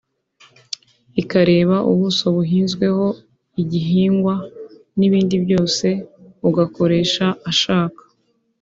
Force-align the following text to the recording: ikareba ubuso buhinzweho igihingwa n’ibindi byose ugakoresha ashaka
ikareba 1.21 1.77
ubuso 1.91 2.25
buhinzweho 2.35 3.05
igihingwa 3.61 4.35
n’ibindi 4.97 5.35
byose 5.43 5.87
ugakoresha 6.47 7.25
ashaka 7.51 8.01